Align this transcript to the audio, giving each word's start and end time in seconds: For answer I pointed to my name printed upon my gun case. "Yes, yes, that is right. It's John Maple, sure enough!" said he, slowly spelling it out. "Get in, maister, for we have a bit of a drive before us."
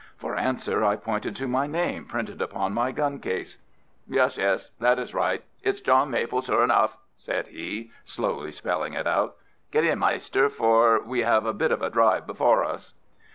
For 0.17 0.35
answer 0.35 0.83
I 0.83 0.95
pointed 0.95 1.35
to 1.35 1.47
my 1.47 1.67
name 1.67 2.05
printed 2.05 2.41
upon 2.41 2.73
my 2.73 2.91
gun 2.91 3.19
case. 3.19 3.59
"Yes, 4.07 4.35
yes, 4.35 4.71
that 4.79 4.97
is 4.97 5.13
right. 5.13 5.43
It's 5.61 5.79
John 5.79 6.09
Maple, 6.09 6.41
sure 6.41 6.63
enough!" 6.63 6.97
said 7.17 7.49
he, 7.49 7.91
slowly 8.03 8.51
spelling 8.51 8.93
it 8.93 9.05
out. 9.05 9.35
"Get 9.69 9.83
in, 9.85 9.99
maister, 9.99 10.49
for 10.49 11.03
we 11.03 11.19
have 11.21 11.45
a 11.45 11.53
bit 11.53 11.71
of 11.71 11.83
a 11.83 11.91
drive 11.91 12.25
before 12.25 12.63
us." 12.65 12.95